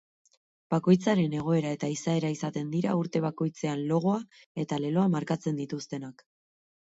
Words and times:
Bakoitzaren 0.73 1.33
egoera 1.39 1.73
eta 1.75 1.89
izaera 1.95 2.31
izaten 2.37 2.71
dira 2.77 2.95
urte 3.01 3.21
bakoitzean 3.27 3.83
logoa 3.91 4.17
eta 4.65 4.81
leloa 4.87 5.07
markatzen 5.17 5.61
dituztenak. 5.63 6.25